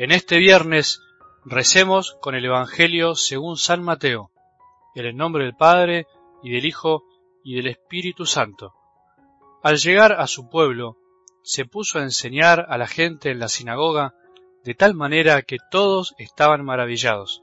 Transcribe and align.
En 0.00 0.12
este 0.12 0.38
viernes 0.38 1.00
recemos 1.44 2.16
con 2.20 2.36
el 2.36 2.44
Evangelio 2.44 3.16
según 3.16 3.56
San 3.56 3.82
Mateo, 3.82 4.30
en 4.94 5.06
el 5.06 5.16
nombre 5.16 5.42
del 5.42 5.56
Padre 5.56 6.06
y 6.40 6.52
del 6.52 6.66
Hijo 6.66 7.02
y 7.42 7.56
del 7.56 7.66
Espíritu 7.66 8.24
Santo. 8.24 8.74
Al 9.60 9.78
llegar 9.78 10.12
a 10.12 10.28
su 10.28 10.48
pueblo, 10.48 10.98
se 11.42 11.64
puso 11.64 11.98
a 11.98 12.04
enseñar 12.04 12.66
a 12.68 12.78
la 12.78 12.86
gente 12.86 13.32
en 13.32 13.40
la 13.40 13.48
sinagoga 13.48 14.14
de 14.62 14.74
tal 14.74 14.94
manera 14.94 15.42
que 15.42 15.56
todos 15.68 16.14
estaban 16.16 16.64
maravillados. 16.64 17.42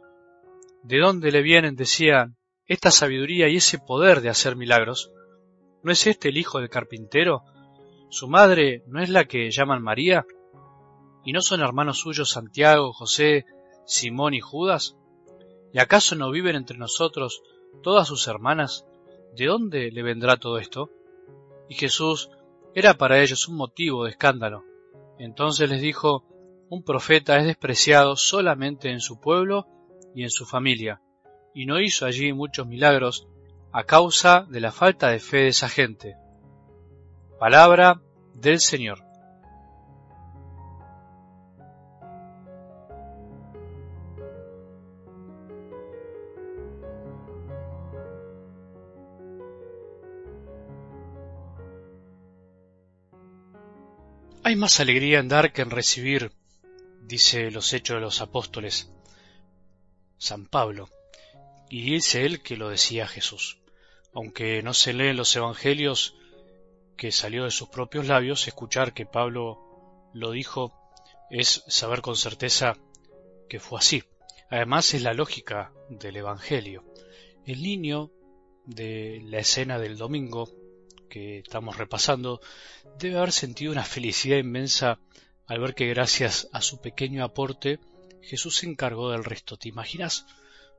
¿De 0.81 0.99
dónde 0.99 1.33
le 1.33 1.41
vienen, 1.41 1.75
decían, 1.75 2.37
esta 2.67 2.89
sabiduría 2.89 3.49
y 3.49 3.57
ese 3.57 3.79
poder 3.79 4.21
de 4.21 4.29
hacer 4.29 4.55
milagros? 4.55 5.11
¿No 5.83 5.91
es 5.91 6.07
este 6.07 6.29
el 6.29 6.37
hijo 6.37 6.59
del 6.61 6.69
carpintero? 6.69 7.43
¿Su 8.09 8.29
madre 8.29 8.81
no 8.87 9.01
es 9.01 9.09
la 9.09 9.25
que 9.25 9.51
llaman 9.51 9.83
María? 9.83 10.25
¿Y 11.25 11.33
no 11.33 11.41
son 11.41 11.61
hermanos 11.61 11.97
suyos 11.97 12.29
Santiago, 12.29 12.93
José, 12.93 13.45
Simón 13.85 14.35
y 14.35 14.39
Judas? 14.39 14.95
¿Y 15.73 15.79
acaso 15.79 16.15
no 16.15 16.29
viven 16.31 16.55
entre 16.55 16.77
nosotros 16.77 17.41
todas 17.81 18.07
sus 18.07 18.27
hermanas? 18.27 18.85
¿De 19.35 19.47
dónde 19.47 19.91
le 19.91 20.03
vendrá 20.03 20.37
todo 20.37 20.59
esto? 20.59 20.91
Y 21.67 21.73
Jesús 21.73 22.29
era 22.75 22.93
para 22.93 23.19
ellos 23.21 23.47
un 23.47 23.57
motivo 23.57 24.05
de 24.05 24.11
escándalo. 24.11 24.63
Entonces 25.17 25.69
les 25.69 25.81
dijo, 25.81 26.23
un 26.69 26.83
profeta 26.83 27.37
es 27.37 27.45
despreciado 27.45 28.15
solamente 28.15 28.91
en 28.91 28.99
su 28.99 29.19
pueblo 29.19 29.65
y 30.13 30.23
en 30.23 30.29
su 30.29 30.45
familia, 30.45 31.01
y 31.53 31.65
no 31.65 31.81
hizo 31.81 32.05
allí 32.05 32.33
muchos 32.33 32.67
milagros 32.67 33.27
a 33.71 33.83
causa 33.83 34.45
de 34.49 34.61
la 34.61 34.71
falta 34.71 35.09
de 35.09 35.19
fe 35.19 35.37
de 35.37 35.47
esa 35.47 35.69
gente. 35.69 36.15
Palabra 37.39 38.01
del 38.33 38.59
Señor. 38.59 39.04
Más 54.57 54.79
alegría 54.79 55.19
en 55.19 55.27
dar 55.27 55.51
que 55.51 55.63
en 55.63 55.69
recibir, 55.69 56.31
dice 57.01 57.51
los 57.51 57.73
Hechos 57.73 57.95
de 57.95 58.01
los 58.01 58.21
Apóstoles, 58.21 58.89
San 60.17 60.45
Pablo, 60.45 60.87
y 61.69 61.91
dice 61.91 62.25
él 62.25 62.41
que 62.41 62.55
lo 62.55 62.69
decía 62.69 63.05
Jesús. 63.05 63.59
Aunque 64.13 64.63
no 64.63 64.73
se 64.73 64.93
lee 64.93 65.09
en 65.09 65.17
los 65.17 65.35
Evangelios 65.35 66.15
que 66.95 67.11
salió 67.11 67.43
de 67.43 67.51
sus 67.51 67.67
propios 67.67 68.07
labios, 68.07 68.47
escuchar 68.47 68.93
que 68.93 69.05
Pablo 69.05 70.09
lo 70.13 70.31
dijo 70.31 70.73
es 71.29 71.65
saber 71.67 72.01
con 72.01 72.15
certeza 72.15 72.77
que 73.49 73.59
fue 73.59 73.79
así. 73.79 74.03
Además 74.49 74.93
es 74.93 75.01
la 75.01 75.13
lógica 75.13 75.73
del 75.89 76.15
Evangelio. 76.15 76.85
El 77.45 77.61
niño 77.61 78.09
de 78.65 79.21
la 79.25 79.39
escena 79.39 79.79
del 79.79 79.97
domingo 79.97 80.49
que 81.15 81.37
estamos 81.37 81.77
repasando, 81.77 82.41
debe 82.99 83.17
haber 83.17 83.31
sentido 83.31 83.71
una 83.71 83.85
felicidad 83.85 84.35
inmensa 84.37 84.99
al 85.47 85.61
ver 85.61 85.73
que 85.73 85.87
gracias 85.87 86.49
a 86.51 86.59
su 86.59 86.81
pequeño 86.81 87.23
aporte 87.23 87.79
Jesús 88.21 88.57
se 88.57 88.65
encargó 88.65 89.11
del 89.11 89.23
resto. 89.23 89.55
¿Te 89.55 89.69
imaginas? 89.69 90.25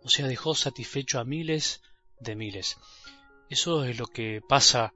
O 0.03 0.11
sea, 0.11 0.27
dejó 0.27 0.55
satisfecho 0.55 1.19
a 1.19 1.25
miles 1.25 1.81
de 2.20 2.37
miles. 2.37 2.77
Eso 3.48 3.84
es 3.84 3.98
lo 3.98 4.09
que 4.09 4.42
pasa 4.47 4.92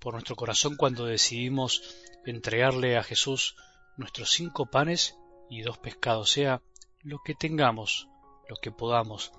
por 0.00 0.14
nuestro 0.14 0.34
corazón 0.34 0.74
cuando 0.76 1.06
decidimos 1.06 1.80
entregarle 2.24 2.96
a 2.96 3.04
Jesús 3.04 3.54
nuestros 3.96 4.32
cinco 4.32 4.66
panes 4.66 5.16
y 5.48 5.62
dos 5.62 5.78
pescados, 5.78 6.32
sea 6.32 6.60
lo 7.04 7.20
que 7.24 7.36
tengamos, 7.36 8.08
lo 8.48 8.56
que 8.56 8.72
podamos. 8.72 9.30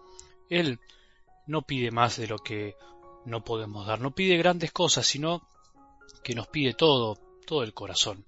Él 0.49 0.79
no 1.47 1.63
pide 1.63 1.91
más 1.91 2.15
de 2.15 2.27
lo 2.27 2.37
que 2.37 2.77
no 3.27 3.43
podemos 3.43 3.85
dar. 3.85 3.99
No 3.99 4.15
pide 4.15 4.37
grandes 4.37 4.71
cosas, 4.71 5.05
sino 5.05 5.45
que 6.23 6.33
nos 6.33 6.47
pide 6.47 6.73
todo, 6.73 7.15
todo 7.45 7.63
el 7.63 7.73
corazón. 7.73 8.25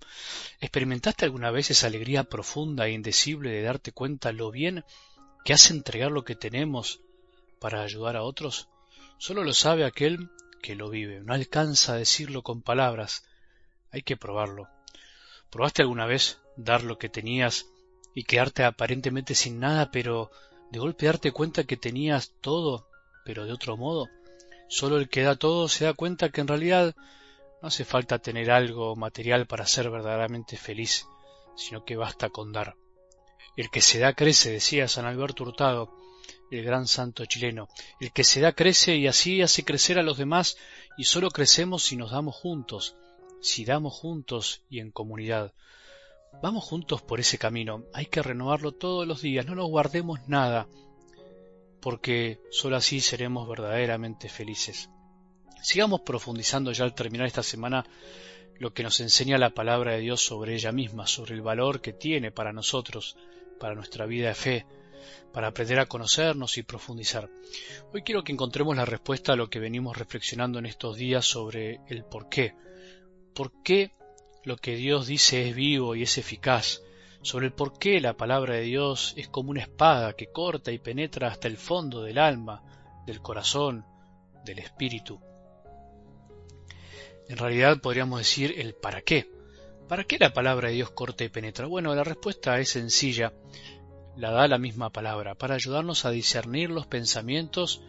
¿Experimentaste 0.59 1.23
alguna 1.23 1.51
vez 1.51 1.71
esa 1.71 1.87
alegría 1.87 2.25
profunda 2.25 2.85
e 2.85 2.91
indecible 2.91 3.49
de 3.49 3.61
darte 3.61 3.93
cuenta 3.93 4.33
lo 4.33 4.51
bien 4.51 4.83
que 5.45 5.53
hace 5.53 5.73
entregar 5.73 6.11
lo 6.11 6.25
que 6.25 6.35
tenemos 6.35 6.99
para 7.59 7.81
ayudar 7.81 8.17
a 8.17 8.23
otros? 8.23 8.67
Solo 9.17 9.45
lo 9.45 9.53
sabe 9.53 9.85
aquel 9.85 10.29
que 10.61 10.75
lo 10.75 10.89
vive. 10.89 11.21
No 11.21 11.33
alcanza 11.33 11.93
a 11.93 11.97
decirlo 11.97 12.43
con 12.43 12.61
palabras. 12.61 13.23
Hay 13.91 14.01
que 14.01 14.17
probarlo. 14.17 14.67
¿Probaste 15.49 15.81
alguna 15.81 16.07
vez 16.07 16.39
dar 16.57 16.83
lo 16.83 16.97
que 16.97 17.07
tenías 17.07 17.67
y 18.13 18.23
quedarte 18.25 18.65
aparentemente 18.65 19.33
sin 19.33 19.61
nada, 19.61 19.91
pero 19.91 20.29
de 20.71 20.79
golpe 20.79 21.05
darte 21.05 21.31
cuenta 21.31 21.63
que 21.63 21.77
tenías 21.77 22.33
todo, 22.41 22.89
pero 23.23 23.45
de 23.45 23.53
otro 23.53 23.77
modo? 23.77 24.09
Solo 24.69 24.97
el 24.97 25.09
que 25.09 25.23
da 25.23 25.35
todo 25.35 25.67
se 25.67 25.85
da 25.85 25.93
cuenta 25.93 26.29
que 26.29 26.41
en 26.41 26.47
realidad 26.47 26.95
no 27.61 27.67
hace 27.67 27.83
falta 27.83 28.19
tener 28.19 28.51
algo 28.51 28.95
material 28.95 29.47
para 29.47 29.65
ser 29.65 29.89
verdaderamente 29.89 30.57
feliz, 30.57 31.07
sino 31.55 31.83
que 31.83 31.95
basta 31.95 32.29
con 32.29 32.53
dar. 32.53 32.75
El 33.57 33.71
que 33.71 33.81
se 33.81 33.97
da 33.99 34.13
crece, 34.13 34.51
decía 34.51 34.87
San 34.87 35.05
Alberto 35.05 35.43
Hurtado, 35.43 35.91
el 36.51 36.63
gran 36.63 36.87
santo 36.87 37.25
chileno. 37.25 37.67
El 37.99 38.11
que 38.13 38.23
se 38.23 38.41
da 38.41 38.53
crece 38.53 38.95
y 38.95 39.07
así 39.07 39.41
hace 39.41 39.65
crecer 39.65 39.97
a 39.97 40.03
los 40.03 40.17
demás 40.17 40.55
y 40.97 41.05
solo 41.05 41.31
crecemos 41.31 41.83
si 41.83 41.95
nos 41.95 42.11
damos 42.11 42.35
juntos, 42.35 42.95
si 43.41 43.65
damos 43.65 43.95
juntos 43.95 44.61
y 44.69 44.79
en 44.79 44.91
comunidad. 44.91 45.51
Vamos 46.43 46.63
juntos 46.63 47.01
por 47.01 47.19
ese 47.19 47.39
camino, 47.39 47.85
hay 47.91 48.05
que 48.05 48.21
renovarlo 48.21 48.71
todos 48.71 49.07
los 49.07 49.23
días, 49.23 49.47
no 49.47 49.55
nos 49.55 49.67
guardemos 49.67 50.19
nada, 50.27 50.67
porque 51.81 52.39
sólo 52.51 52.75
así 52.75 53.01
seremos 53.01 53.47
verdaderamente 53.47 54.29
felices. 54.29 54.89
Sigamos 55.61 56.01
profundizando 56.01 56.71
ya 56.71 56.85
al 56.85 56.95
terminar 56.95 57.27
esta 57.27 57.43
semana 57.43 57.85
lo 58.57 58.73
que 58.73 58.83
nos 58.83 58.99
enseña 58.99 59.37
la 59.37 59.51
palabra 59.51 59.93
de 59.93 59.99
Dios 59.99 60.23
sobre 60.23 60.53
ella 60.53 60.71
misma, 60.71 61.07
sobre 61.07 61.33
el 61.33 61.41
valor 61.41 61.81
que 61.81 61.93
tiene 61.93 62.31
para 62.31 62.53
nosotros, 62.53 63.15
para 63.59 63.75
nuestra 63.75 64.05
vida 64.05 64.27
de 64.29 64.35
fe, 64.35 64.65
para 65.33 65.47
aprender 65.47 65.79
a 65.79 65.85
conocernos 65.85 66.57
y 66.57 66.63
profundizar. 66.63 67.29
Hoy 67.93 68.01
quiero 68.03 68.23
que 68.23 68.33
encontremos 68.33 68.75
la 68.75 68.85
respuesta 68.85 69.33
a 69.33 69.35
lo 69.35 69.49
que 69.49 69.59
venimos 69.59 69.97
reflexionando 69.97 70.59
en 70.59 70.65
estos 70.65 70.97
días 70.97 71.25
sobre 71.25 71.79
el 71.87 72.03
por 72.03 72.29
qué. 72.29 72.53
¿Por 73.33 73.51
qué 73.63 73.91
lo 74.43 74.57
que 74.57 74.75
Dios 74.75 75.07
dice 75.07 75.47
es 75.47 75.55
vivo 75.55 75.95
y 75.95 76.03
es 76.03 76.17
eficaz? 76.17 76.81
Sobre 77.21 77.47
el 77.47 77.53
por 77.53 77.77
qué 77.77 77.99
la 77.99 78.15
palabra 78.15 78.55
de 78.55 78.61
Dios 78.61 79.13
es 79.17 79.27
como 79.27 79.51
una 79.51 79.61
espada 79.61 80.13
que 80.13 80.31
corta 80.31 80.71
y 80.71 80.79
penetra 80.79 81.27
hasta 81.27 81.47
el 81.47 81.57
fondo 81.57 82.01
del 82.01 82.17
alma, 82.17 82.63
del 83.05 83.21
corazón, 83.21 83.85
del 84.45 84.59
espíritu. 84.59 85.19
En 87.27 87.37
realidad 87.37 87.79
podríamos 87.81 88.19
decir 88.19 88.55
el 88.57 88.73
para 88.73 89.01
qué. 89.01 89.29
¿Para 89.87 90.03
qué 90.03 90.17
la 90.17 90.33
palabra 90.33 90.69
de 90.69 90.75
Dios 90.75 90.91
corta 90.91 91.23
y 91.23 91.29
penetra? 91.29 91.65
Bueno, 91.65 91.93
la 91.95 92.03
respuesta 92.03 92.59
es 92.59 92.69
sencilla, 92.69 93.33
la 94.15 94.31
da 94.31 94.47
la 94.47 94.57
misma 94.57 94.91
palabra, 94.91 95.35
para 95.35 95.55
ayudarnos 95.55 96.05
a 96.05 96.11
discernir 96.11 96.69
los 96.69 96.87
pensamientos 96.87 97.81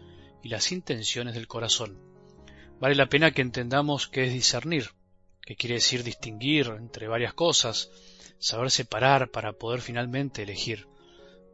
y 0.43 0.49
las 0.49 0.73
intenciones 0.73 1.35
del 1.35 1.47
corazón. 1.47 1.99
Vale 2.81 2.95
la 2.95 3.09
pena 3.09 3.33
que 3.33 3.43
entendamos 3.43 4.09
qué 4.09 4.25
es 4.25 4.33
discernir, 4.33 4.91
que 5.43 5.57
quiere 5.57 5.75
decir 5.77 6.03
distinguir 6.03 6.69
entre 6.69 7.09
varias 7.09 7.35
cosas, 7.35 7.91
saber 8.41 8.71
separar 8.71 9.31
para 9.31 9.53
poder 9.53 9.81
finalmente 9.81 10.43
elegir. 10.43 10.89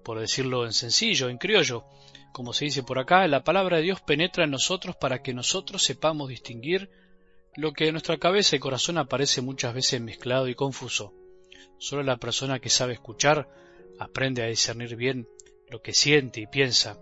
Por 0.02 0.18
decirlo 0.20 0.64
en 0.64 0.72
sencillo, 0.72 1.28
en 1.28 1.36
criollo, 1.36 1.84
como 2.32 2.52
se 2.52 2.64
dice 2.64 2.82
por 2.82 2.98
acá, 2.98 3.26
la 3.26 3.44
palabra 3.44 3.76
de 3.76 3.82
Dios 3.82 4.00
penetra 4.00 4.44
en 4.44 4.52
nosotros 4.52 4.96
para 4.96 5.22
que 5.22 5.34
nosotros 5.34 5.82
sepamos 5.82 6.28
distinguir 6.28 6.88
lo 7.56 7.72
que 7.72 7.86
en 7.86 7.92
nuestra 7.92 8.18
cabeza 8.18 8.54
y 8.54 8.60
corazón 8.60 8.98
aparece 8.98 9.42
muchas 9.42 9.74
veces 9.74 10.00
mezclado 10.00 10.48
y 10.48 10.54
confuso. 10.54 11.12
Solo 11.78 12.02
la 12.02 12.18
persona 12.18 12.60
que 12.60 12.70
sabe 12.70 12.92
escuchar 12.92 13.48
aprende 13.98 14.42
a 14.42 14.46
discernir 14.46 14.96
bien 14.96 15.28
lo 15.68 15.82
que 15.82 15.92
siente 15.92 16.40
y 16.40 16.46
piensa. 16.46 16.98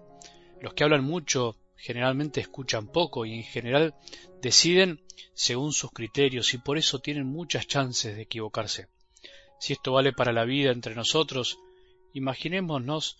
Los 0.61 0.75
que 0.75 0.85
hablan 0.85 1.05
mucho 1.05 1.57
generalmente 1.77 2.41
escuchan 2.41 2.87
poco 2.87 3.27
y 3.27 3.35
en 3.35 3.43
general 3.43 3.95
deciden 4.41 5.03
según 5.35 5.73
sus 5.73 5.91
criterios 5.91 6.55
y 6.55 6.59
por 6.59 6.79
eso 6.79 7.01
tienen 7.01 7.27
muchas 7.27 7.67
chances 7.67 8.17
de 8.17 8.23
equivocarse. 8.23 8.89
Si 9.59 9.73
esto 9.73 9.93
vale 9.93 10.13
para 10.13 10.33
la 10.33 10.45
vida 10.45 10.71
entre 10.71 10.95
nosotros, 10.95 11.59
imaginémonos 12.13 13.17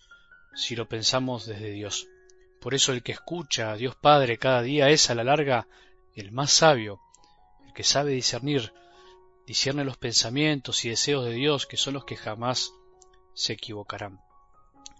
si 0.55 0.75
lo 0.75 0.87
pensamos 0.87 1.45
desde 1.45 1.71
Dios. 1.71 2.07
Por 2.59 2.73
eso 2.73 2.93
el 2.93 3.03
que 3.03 3.11
escucha 3.11 3.71
a 3.71 3.77
Dios 3.77 3.95
Padre 3.95 4.37
cada 4.37 4.61
día 4.61 4.89
es 4.89 5.09
a 5.09 5.15
la 5.15 5.23
larga 5.23 5.67
el 6.15 6.31
más 6.31 6.51
sabio, 6.51 6.99
el 7.65 7.73
que 7.73 7.83
sabe 7.83 8.11
discernir, 8.11 8.73
discierne 9.45 9.83
los 9.83 9.97
pensamientos 9.97 10.85
y 10.85 10.89
deseos 10.89 11.25
de 11.25 11.33
Dios 11.33 11.67
que 11.67 11.77
son 11.77 11.93
los 11.93 12.05
que 12.05 12.15
jamás 12.15 12.71
se 13.33 13.53
equivocarán. 13.53 14.19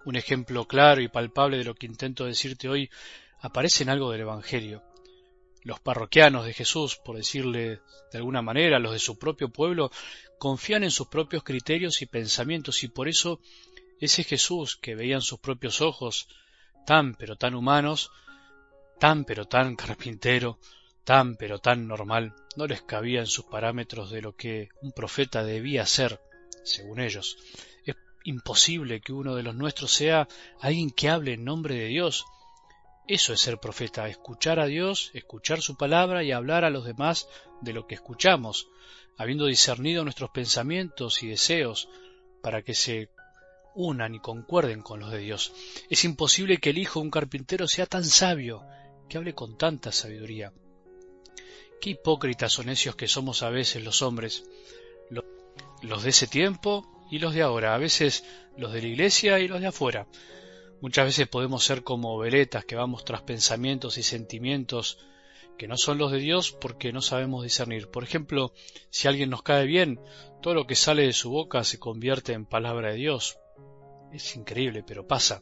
Un 0.06 0.16
ejemplo 0.16 0.66
claro 0.68 1.02
y 1.02 1.08
palpable 1.08 1.58
de 1.58 1.64
lo 1.64 1.74
que 1.74 1.88
intento 1.88 2.26
decirte 2.26 2.70
hoy 2.70 2.92
aparece 3.40 3.84
en 3.84 3.90
algo 3.90 4.12
del 4.12 4.22
Evangelio. 4.22 4.84
Los 5.64 5.80
parroquianos 5.80 6.46
de 6.46 6.54
Jesús, 6.54 6.98
por 6.98 7.16
decirle 7.16 7.82
de 8.12 8.18
alguna 8.18 8.44
manera, 8.44 8.78
los 8.78 8.92
de 8.92 9.00
su 9.00 9.18
propio 9.18 9.50
pueblo, 9.50 9.90
confían 10.38 10.84
en 10.84 10.92
sus 10.92 11.08
propios 11.08 11.44
criterios 11.44 12.02
y 12.02 12.06
pensamientos 12.06 12.84
y 12.84 12.88
por 12.88 13.08
eso 13.08 13.40
ese 14.00 14.24
Jesús 14.24 14.76
que 14.76 14.96
veían 14.96 15.22
sus 15.22 15.40
propios 15.40 15.82
ojos, 15.82 16.28
tan 16.86 17.16
pero 17.16 17.36
tan 17.36 17.56
humanos, 17.56 18.12
tan 19.00 19.26
pero 19.26 19.46
tan 19.46 19.76
carpintero, 19.84 20.60
tan 21.04 21.36
pero 21.36 21.60
tan 21.60 21.88
normal, 21.88 22.34
no 22.56 22.68
les 22.68 22.82
cabía 22.82 23.20
en 23.20 23.28
sus 23.28 23.46
parámetros 23.46 24.12
de 24.12 24.22
lo 24.22 24.36
que 24.36 24.70
un 24.82 24.92
profeta 24.92 25.44
debía 25.44 25.86
ser, 25.86 26.22
según 26.64 27.00
ellos. 27.00 27.38
Es 27.86 27.96
imposible 28.24 29.02
que 29.02 29.14
uno 29.14 29.36
de 29.36 29.44
los 29.44 29.56
nuestros 29.56 29.92
sea 29.94 30.28
alguien 30.60 30.90
que 30.90 31.10
hable 31.10 31.34
en 31.34 31.46
nombre 31.46 31.76
de 31.76 31.88
Dios. 31.88 32.26
Eso 33.08 33.34
es 33.34 33.40
ser 33.40 33.60
profeta, 33.60 34.08
escuchar 34.10 34.60
a 34.60 34.66
Dios, 34.66 35.12
escuchar 35.14 35.62
su 35.62 35.78
palabra 35.78 36.24
y 36.24 36.32
hablar 36.32 36.66
a 36.66 36.72
los 36.72 36.86
demás 36.86 37.28
de 37.62 37.72
lo 37.72 37.86
que 37.86 37.94
escuchamos, 37.94 38.68
habiendo 39.16 39.46
discernido 39.46 40.04
nuestros 40.04 40.32
pensamientos 40.32 41.22
y 41.22 41.28
deseos 41.28 41.88
para 42.42 42.64
que 42.64 42.74
se 42.74 43.10
unan 43.76 44.16
y 44.16 44.20
concuerden 44.20 44.82
con 44.82 45.00
los 45.00 45.12
de 45.12 45.20
Dios. 45.20 45.54
Es 45.90 46.04
imposible 46.04 46.58
que 46.58 46.72
el 46.72 46.80
hijo 46.80 47.00
de 47.00 47.06
un 47.06 47.12
carpintero 47.12 47.68
sea 47.68 47.86
tan 47.86 48.04
sabio, 48.04 48.64
que 49.08 49.18
hable 49.18 49.36
con 49.36 49.56
tanta 49.56 49.92
sabiduría. 49.92 50.52
Qué 51.80 51.92
hipócritas 51.92 52.58
o 52.58 52.64
necios 52.64 52.96
que 52.96 53.08
somos 53.08 53.44
a 53.44 53.52
veces 53.52 53.84
los 53.84 54.02
hombres, 54.02 54.46
los 55.82 56.04
de 56.04 56.10
ese 56.10 56.26
tiempo 56.26 57.06
y 57.12 57.20
los 57.20 57.36
de 57.36 57.44
ahora, 57.44 57.76
a 57.76 57.78
veces 57.78 58.24
los 58.58 58.74
de 58.74 58.82
la 58.82 58.88
iglesia 58.88 59.40
y 59.40 59.48
los 59.48 59.62
de 59.62 59.68
afuera. 59.68 60.08
Muchas 60.82 61.06
veces 61.06 61.28
podemos 61.28 61.64
ser 61.64 61.84
como 61.84 62.18
veletas 62.18 62.66
que 62.66 62.76
vamos 62.76 63.06
tras 63.06 63.22
pensamientos 63.22 63.98
y 63.98 64.04
sentimientos 64.04 65.00
que 65.58 65.68
no 65.68 65.78
son 65.78 65.98
los 65.98 66.12
de 66.12 66.20
Dios 66.20 66.52
porque 66.52 66.92
no 66.92 67.02
sabemos 67.02 67.44
discernir. 67.44 67.90
Por 67.90 68.04
ejemplo, 68.04 68.54
si 68.90 69.08
alguien 69.08 69.30
nos 69.30 69.42
cae 69.42 69.66
bien, 69.66 70.00
todo 70.42 70.54
lo 70.54 70.68
que 70.68 70.76
sale 70.76 71.04
de 71.04 71.14
su 71.14 71.32
boca 71.32 71.64
se 71.64 71.80
convierte 71.80 72.34
en 72.34 72.46
palabra 72.46 72.90
de 72.90 72.98
Dios. 72.98 73.38
Es 74.12 74.36
increíble, 74.36 74.84
pero 74.86 75.08
pasa. 75.08 75.42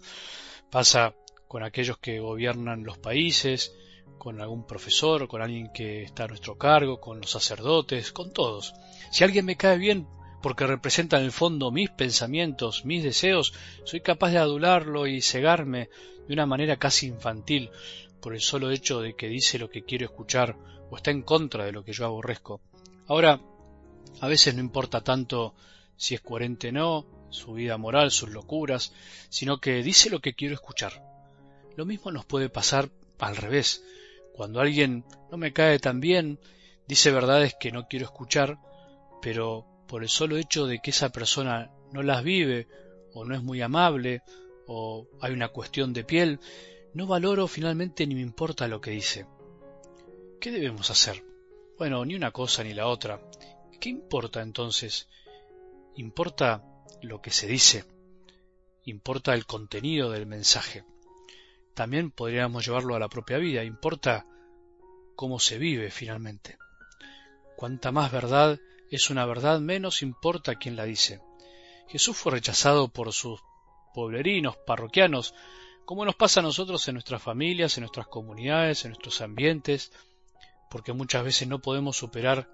Pasa 0.69 1.15
con 1.47 1.63
aquellos 1.63 1.97
que 1.97 2.19
gobiernan 2.19 2.83
los 2.83 2.97
países, 2.97 3.75
con 4.17 4.39
algún 4.41 4.65
profesor, 4.65 5.27
con 5.27 5.41
alguien 5.41 5.71
que 5.73 6.03
está 6.03 6.25
a 6.25 6.27
nuestro 6.27 6.57
cargo, 6.57 6.99
con 6.99 7.19
los 7.19 7.31
sacerdotes, 7.31 8.11
con 8.11 8.31
todos. 8.31 8.73
Si 9.11 9.23
alguien 9.23 9.45
me 9.45 9.57
cae 9.57 9.77
bien 9.77 10.07
porque 10.43 10.67
representa 10.67 11.17
en 11.17 11.23
el 11.23 11.31
fondo 11.31 11.71
mis 11.71 11.89
pensamientos, 11.89 12.83
mis 12.83 13.01
deseos, 13.01 13.53
soy 13.85 14.01
capaz 14.01 14.31
de 14.31 14.39
adularlo 14.39 15.07
y 15.07 15.21
cegarme 15.21 15.89
de 16.27 16.33
una 16.33 16.45
manera 16.45 16.75
casi 16.75 17.07
infantil 17.07 17.71
por 18.19 18.33
el 18.33 18.41
solo 18.41 18.69
hecho 18.69 18.99
de 18.99 19.15
que 19.15 19.29
dice 19.29 19.57
lo 19.57 19.69
que 19.69 19.83
quiero 19.83 20.03
escuchar 20.03 20.57
o 20.91 20.97
está 20.97 21.11
en 21.11 21.21
contra 21.21 21.63
de 21.63 21.71
lo 21.71 21.85
que 21.85 21.93
yo 21.93 22.03
aborrezco. 22.03 22.59
Ahora, 23.07 23.39
a 24.19 24.27
veces 24.27 24.53
no 24.53 24.59
importa 24.59 24.99
tanto 24.99 25.55
si 25.95 26.13
es 26.13 26.19
coherente 26.19 26.69
o 26.69 26.71
no, 26.73 27.05
su 27.29 27.53
vida 27.53 27.77
moral, 27.77 28.11
sus 28.11 28.29
locuras, 28.29 28.91
sino 29.29 29.59
que 29.61 29.81
dice 29.81 30.09
lo 30.09 30.19
que 30.19 30.33
quiero 30.33 30.55
escuchar. 30.55 31.05
Lo 31.77 31.85
mismo 31.85 32.11
nos 32.11 32.25
puede 32.25 32.49
pasar 32.49 32.89
al 33.17 33.37
revés. 33.37 33.81
Cuando 34.35 34.59
alguien 34.59 35.05
no 35.31 35.37
me 35.37 35.53
cae 35.53 35.79
tan 35.79 36.01
bien, 36.01 36.37
dice 36.85 37.11
verdades 37.11 37.55
que 37.57 37.71
no 37.71 37.87
quiero 37.87 38.07
escuchar, 38.07 38.57
pero 39.21 39.72
por 39.87 40.03
el 40.03 40.09
solo 40.09 40.37
hecho 40.37 40.65
de 40.65 40.79
que 40.79 40.91
esa 40.91 41.09
persona 41.09 41.71
no 41.91 42.03
las 42.03 42.23
vive, 42.23 42.67
o 43.13 43.25
no 43.25 43.35
es 43.35 43.43
muy 43.43 43.61
amable, 43.61 44.21
o 44.67 45.07
hay 45.21 45.33
una 45.33 45.49
cuestión 45.49 45.93
de 45.93 46.03
piel, 46.03 46.39
no 46.93 47.07
valoro 47.07 47.47
finalmente 47.47 48.05
ni 48.07 48.15
me 48.15 48.21
importa 48.21 48.67
lo 48.67 48.81
que 48.81 48.91
dice. 48.91 49.25
¿Qué 50.39 50.51
debemos 50.51 50.89
hacer? 50.89 51.23
Bueno, 51.77 52.05
ni 52.05 52.15
una 52.15 52.31
cosa 52.31 52.63
ni 52.63 52.73
la 52.73 52.87
otra. 52.87 53.21
¿Qué 53.79 53.89
importa 53.89 54.41
entonces? 54.41 55.09
Importa 55.95 56.63
lo 57.01 57.21
que 57.21 57.31
se 57.31 57.47
dice, 57.47 57.85
importa 58.85 59.33
el 59.33 59.45
contenido 59.45 60.11
del 60.11 60.25
mensaje. 60.25 60.83
También 61.73 62.11
podríamos 62.11 62.65
llevarlo 62.65 62.95
a 62.95 62.99
la 62.99 63.09
propia 63.09 63.37
vida, 63.37 63.63
importa 63.63 64.25
cómo 65.15 65.39
se 65.39 65.57
vive 65.57 65.91
finalmente. 65.91 66.57
Cuanta 67.55 67.91
más 67.91 68.11
verdad 68.11 68.59
es 68.95 69.09
una 69.09 69.25
verdad, 69.25 69.59
menos 69.59 70.01
importa 70.01 70.55
quién 70.55 70.75
la 70.75 70.85
dice. 70.85 71.21
Jesús 71.87 72.17
fue 72.17 72.33
rechazado 72.33 72.89
por 72.89 73.11
sus 73.13 73.41
pueblerinos, 73.93 74.57
parroquianos, 74.57 75.33
como 75.85 76.05
nos 76.05 76.15
pasa 76.15 76.39
a 76.39 76.43
nosotros 76.43 76.87
en 76.87 76.95
nuestras 76.95 77.21
familias, 77.21 77.77
en 77.77 77.81
nuestras 77.81 78.07
comunidades, 78.07 78.85
en 78.85 78.91
nuestros 78.91 79.21
ambientes, 79.21 79.91
porque 80.69 80.93
muchas 80.93 81.23
veces 81.23 81.47
no 81.47 81.59
podemos 81.59 81.97
superar 81.97 82.49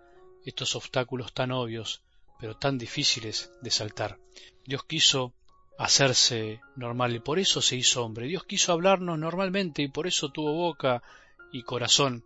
estos 0.45 0.75
obstáculos 0.75 1.33
tan 1.33 1.51
obvios, 1.51 2.01
pero 2.39 2.57
tan 2.57 2.77
difíciles 2.77 3.51
de 3.61 3.71
saltar. 3.71 4.19
Dios 4.65 4.83
quiso 4.85 5.33
hacerse 5.77 6.59
normal 6.75 7.15
y 7.15 7.19
por 7.19 7.39
eso 7.39 7.61
se 7.61 7.75
hizo 7.75 8.03
hombre. 8.03 8.27
Dios 8.27 8.43
quiso 8.43 8.73
hablarnos 8.73 9.17
normalmente 9.19 9.81
y 9.81 9.87
por 9.87 10.07
eso 10.07 10.29
tuvo 10.29 10.53
boca 10.53 11.03
y 11.51 11.63
corazón. 11.63 12.25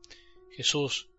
Jesús 0.55 1.09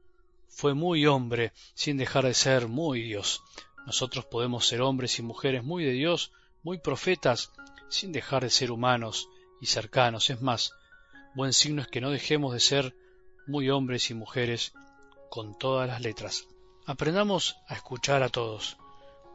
fue 0.54 0.72
muy 0.74 1.04
hombre 1.06 1.52
sin 1.74 1.96
dejar 1.96 2.24
de 2.24 2.34
ser 2.34 2.68
muy 2.68 3.02
Dios. 3.02 3.42
Nosotros 3.86 4.24
podemos 4.24 4.66
ser 4.66 4.82
hombres 4.82 5.18
y 5.18 5.22
mujeres 5.22 5.64
muy 5.64 5.84
de 5.84 5.90
Dios, 5.90 6.32
muy 6.62 6.78
profetas, 6.78 7.50
sin 7.88 8.12
dejar 8.12 8.44
de 8.44 8.50
ser 8.50 8.70
humanos 8.70 9.28
y 9.60 9.66
cercanos. 9.66 10.30
Es 10.30 10.40
más, 10.40 10.72
buen 11.34 11.52
signo 11.52 11.82
es 11.82 11.88
que 11.88 12.00
no 12.00 12.10
dejemos 12.10 12.54
de 12.54 12.60
ser 12.60 12.96
muy 13.46 13.68
hombres 13.68 14.10
y 14.10 14.14
mujeres 14.14 14.72
con 15.28 15.58
todas 15.58 15.88
las 15.88 16.00
letras. 16.00 16.46
Aprendamos 16.86 17.56
a 17.68 17.74
escuchar 17.74 18.22
a 18.22 18.28
todos, 18.28 18.76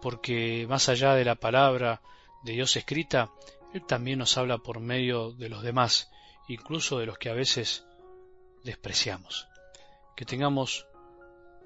porque 0.02 0.66
más 0.70 0.88
allá 0.88 1.16
de 1.16 1.26
la 1.26 1.36
palabra 1.36 2.02
de 2.44 2.54
Dios 2.54 2.76
escrita, 2.78 3.32
Él 3.74 3.86
también 3.86 4.20
nos 4.20 4.38
habla 4.38 4.58
por 4.60 4.80
medio 4.80 5.34
de 5.34 5.50
los 5.50 5.64
demás, 5.64 6.10
incluso 6.48 6.98
de 6.98 7.08
los 7.08 7.18
que 7.18 7.30
a 7.30 7.34
veces 7.34 7.86
despreciamos. 8.64 9.48
Que 10.16 10.26
tengamos 10.26 10.88